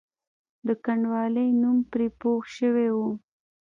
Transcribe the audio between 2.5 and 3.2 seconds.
شوی وو.